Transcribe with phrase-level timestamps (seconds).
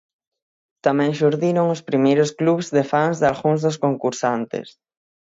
[0.85, 4.67] Tamén xurdiron os primeiros clubs de fans dalgúns dos concursantes.